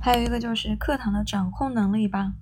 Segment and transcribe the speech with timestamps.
[0.00, 2.32] 还有一个就是课堂的掌控能力吧。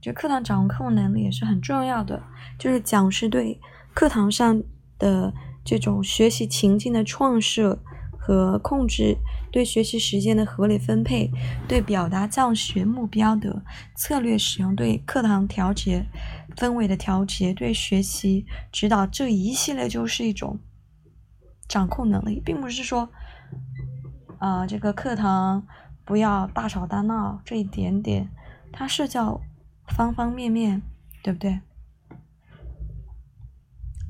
[0.00, 2.22] 就课堂掌控能力也是很重要的，
[2.58, 3.58] 就是讲师对
[3.94, 4.62] 课堂上
[4.98, 5.32] 的
[5.64, 7.82] 这种学习情境的创设
[8.18, 9.16] 和控制，
[9.50, 11.30] 对学习时间的合理分配，
[11.66, 13.64] 对表达教学目标的
[13.96, 16.04] 策略使用，对课堂调节
[16.54, 20.60] 氛围的调节，对学习指导这一系列就是一种
[21.66, 23.08] 掌控能力，并不是说，
[24.38, 25.66] 啊，这个课堂
[26.04, 28.28] 不要大吵大闹这一点点，
[28.72, 29.40] 它是叫。
[29.88, 30.80] 方方面面，
[31.22, 31.60] 对不对？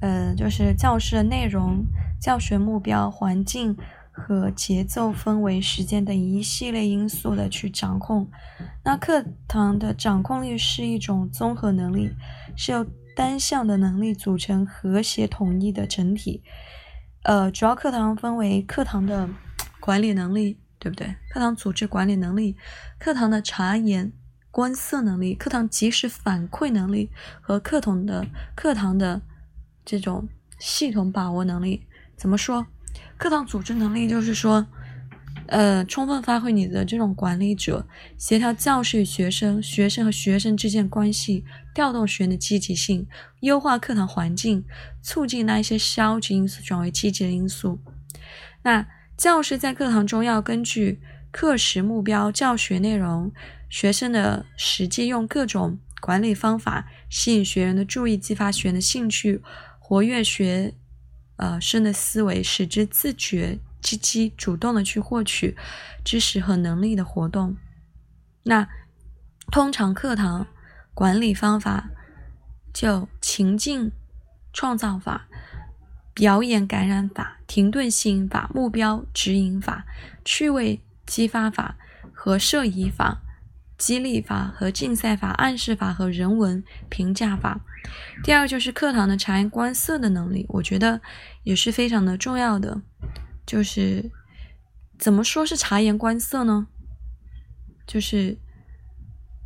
[0.01, 1.85] 呃，就是教室的内容、
[2.21, 3.77] 教学目标、环境
[4.13, 8.31] 和节奏、氛围、时间等一系列因素的去掌控。
[8.85, 12.13] 那课堂的掌控力是一种综合能力，
[12.57, 16.45] 是由单项的能力组成和谐统一的整体。
[17.25, 19.29] 呃，主要课堂分为课堂的
[19.81, 21.17] 管理能力，对不对？
[21.33, 22.55] 课堂组织管理能力，
[22.99, 24.13] 课堂的察言。
[24.51, 29.21] 观色能力、课堂及时反馈能力和课堂的课堂的
[29.85, 30.29] 这种
[30.61, 32.65] 系统把握能力，怎么说？
[33.19, 34.65] 课堂组织能力就是说，
[35.49, 37.85] 呃，充分发挥你的这种管理者，
[38.17, 43.09] 协调教师与学生、学生和学生之间关系，调动学员的积极性，
[43.41, 44.65] 优化课堂环境，
[45.03, 47.81] 促进那一些消极因素转为积极的因素。
[48.63, 53.33] 那教师在课堂中要根据课时目标、教学内容。
[53.71, 59.43] 学生的实际用各种管理方法吸引学员的注意，激发学员的兴趣，
[59.81, 60.75] 活跃学
[61.37, 65.57] 呃生的思维，使之自觉、积极、主动的去获取
[66.05, 67.57] 知识和能力的活动。
[68.45, 68.69] 那
[69.51, 70.47] 通常课堂
[70.93, 71.91] 管理方法
[72.73, 73.91] 就情境
[74.53, 75.27] 创造法、
[76.15, 79.85] 表演感染法、停顿吸引法、目标指引法、
[80.25, 81.77] 趣味激发法
[82.13, 83.21] 和摄疑法。
[83.77, 87.61] 激励法和竞赛法、暗示法和人文评价法。
[88.23, 91.03] 第二就是课堂的察言观色的能力，我觉得
[91.43, 92.81] 也是非常的重要的。
[93.45, 94.13] 就是
[94.97, 96.69] 怎么说是察言观色呢？
[97.85, 98.39] 就是，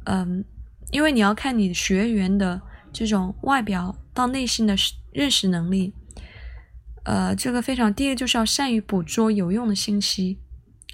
[0.04, 0.44] 嗯，
[0.91, 2.60] 因为你要看你学员的
[2.93, 4.76] 这种外表到内心的
[5.10, 5.94] 认识能力。
[7.08, 10.38] 呃，这个非常第一个就是要善于捕捉有用的信息。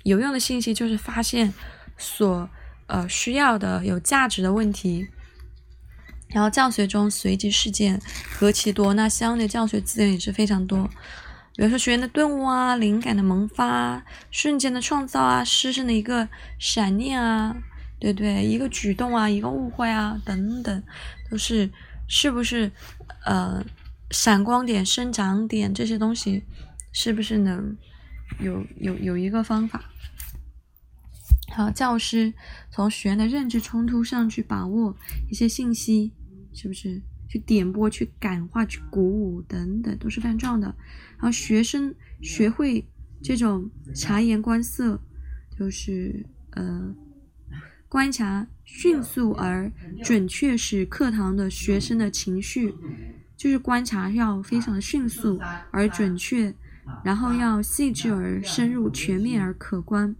[0.05, 1.53] 有用的信息就是发现
[1.99, 2.49] 所。
[2.87, 5.09] 呃，需要的有价值的问题，
[6.29, 7.99] 然后教学中随机事件
[8.31, 10.87] 何其多，那相应的教学资源也是非常多。
[11.57, 17.57] 比如说学员的顿悟啊，灵感的萌发，瞬间的创造啊，师生的一个闪念啊，
[17.99, 20.83] 对对，一个举动啊，一个误会啊，等等，
[21.31, 21.71] 都是
[22.07, 22.71] 是不是
[23.25, 23.65] 呃
[24.15, 26.45] 闪光点、生长点这些东西，
[26.93, 27.77] 是不是能
[28.39, 29.91] 有有有一个方法？
[31.53, 32.33] 好，教师
[32.71, 34.97] 从学员的认知冲突上去把握
[35.29, 36.13] 一些信息，
[36.53, 37.03] 是不是？
[37.27, 40.67] 去点拨、去感化、去鼓舞等等，都是非常重要的。
[41.17, 41.93] 然后学生
[42.23, 42.87] 学会
[43.21, 45.01] 这种察言观色，
[45.59, 46.95] 就是呃，
[47.89, 49.69] 观察迅速而
[50.05, 52.73] 准确，使课堂的学生的情绪，
[53.37, 55.41] 就是观察要非常的迅速
[55.71, 56.55] 而准确，
[57.03, 60.15] 然后要细致而深入、全面而可观。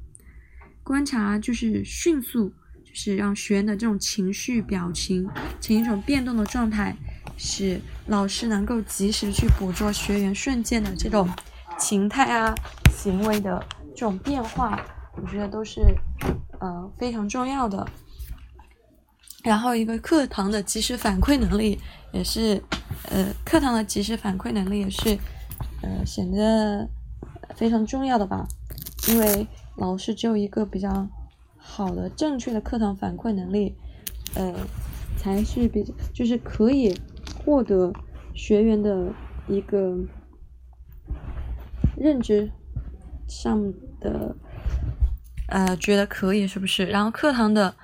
[0.83, 2.53] 观察就是迅速，
[2.85, 5.29] 就是让学员的这种情绪表情
[5.61, 6.95] 呈一种变动的状态，
[7.37, 11.29] 使老师能够及时去捕捉学员瞬间的这种
[11.79, 12.55] 情态啊、
[12.91, 13.65] 行为的
[13.95, 14.79] 这种变化，
[15.17, 15.81] 我觉得都是
[16.61, 17.87] 呃非常重要的。
[19.43, 21.79] 然后一个课堂的及时反馈能力
[22.13, 22.63] 也是，
[23.11, 25.19] 呃，课堂的及时反馈能力也是
[25.83, 26.89] 呃显得
[27.55, 28.47] 非常重要的吧，
[29.09, 29.47] 因为。
[29.77, 31.09] 老师只有一个比较
[31.57, 33.75] 好的、正确的课堂反馈能力，
[34.37, 34.55] 呃，
[35.19, 36.97] 才是比就是可以
[37.45, 37.93] 获得
[38.37, 39.13] 学员的
[39.49, 39.99] 一个
[41.97, 42.53] 认知
[43.27, 44.37] 上的
[45.49, 46.87] 呃觉得可以是不是？
[46.87, 47.75] 然后课堂的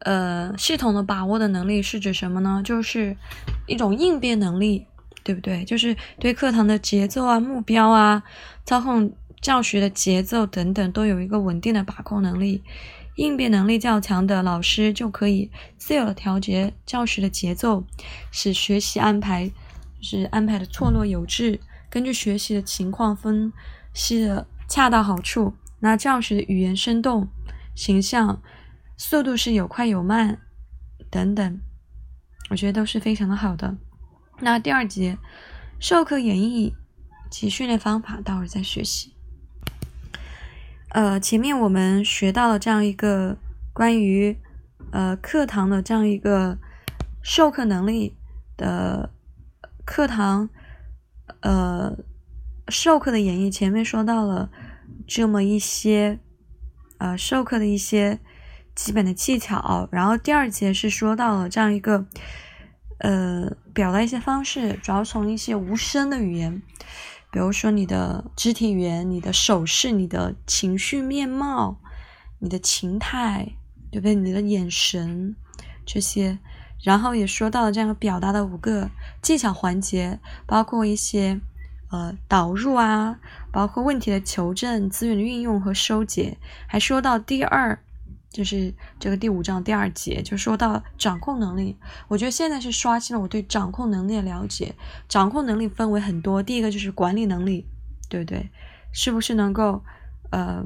[0.00, 2.60] 呃系统的把握的能力是指什么呢？
[2.62, 3.16] 就是
[3.66, 4.86] 一种应变能力，
[5.22, 5.64] 对不对？
[5.64, 8.22] 就是对课堂的节奏啊、目标啊
[8.64, 9.12] 操控。
[9.40, 12.62] 教学的节奏等等都有一个稳定的把控能力，
[13.16, 17.84] 应变能力较强的老师就可以自由的调节教学的节奏，
[18.30, 19.46] 使学习安排
[20.00, 23.52] 就是安排的错落有致，根据学习的情况分
[23.92, 25.52] 析的恰到好处。
[25.80, 27.28] 那教学的语言生动、
[27.74, 28.40] 形象，
[28.96, 30.38] 速度是有快有慢
[31.10, 31.60] 等等，
[32.50, 33.76] 我觉得都是非常的好的。
[34.40, 35.16] 那第二节
[35.78, 36.72] 授课演绎
[37.30, 39.14] 及训练方法，待会儿再学习。
[40.90, 43.36] 呃，前面我们学到了这样一个
[43.72, 44.38] 关于
[44.92, 46.58] 呃课堂的这样一个
[47.22, 48.16] 授课能力
[48.56, 49.10] 的
[49.84, 50.48] 课堂
[51.40, 51.96] 呃
[52.68, 54.50] 授课的演绎，前面说到了
[55.06, 56.20] 这么一些
[56.98, 58.20] 呃授课的一些
[58.74, 62.04] 基本的技巧，然后第二节是说到了这样一个
[62.98, 66.60] 呃表达一些方式，主要从一些无声的语言。
[67.30, 71.80] 比如说你的肢体语言、你的手势、你的情绪面貌、
[72.38, 73.56] 你的情态，
[73.90, 74.14] 对不对？
[74.14, 75.34] 你的眼神
[75.84, 76.38] 这些，
[76.82, 78.90] 然后也说到了这样表达的五个
[79.20, 81.40] 技巧环节，包括一些
[81.90, 83.18] 呃导入啊，
[83.50, 86.38] 包括问题的求证、资源的运用和收结，
[86.68, 87.78] 还说到第二。
[88.34, 91.76] 就是这个第五章第二节，就说到掌控能力。
[92.08, 94.74] 我觉得现在是刷新了我对掌控能力的了解。
[95.08, 97.64] 掌控能力分为很多，第一个就是管理能力，
[98.08, 98.50] 对不对？
[98.92, 99.84] 是不是能够
[100.30, 100.64] 呃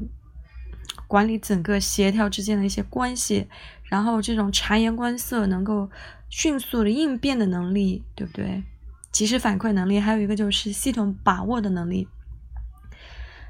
[1.06, 3.46] 管理整个协调之间的一些关系？
[3.84, 5.90] 然后这种察言观色，能够
[6.30, 8.64] 迅速的应变的能力，对不对？
[9.12, 12.08] 及时反馈能力，还有一个就是系统把握的能力。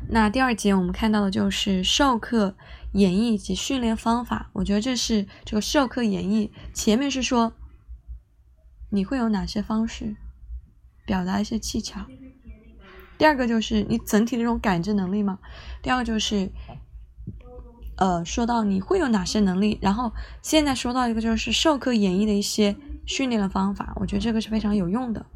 [0.08, 2.54] 那第二节我们看到的就是授课。
[2.92, 6.50] 演绎及训练方法，我觉得这是这个授课演绎。
[6.72, 7.52] 前面是说
[8.88, 10.16] 你会有哪些方式
[11.04, 12.06] 表达一些技巧，
[13.18, 15.38] 第二个就是你整体的这种感知能力嘛。
[15.82, 16.50] 第二个就是
[17.98, 20.10] 呃说到你会有哪些能力，然后
[20.40, 22.74] 现在说到一个就是授课演绎的一些
[23.04, 25.26] 训练的方法，我觉得这个是非常有用的。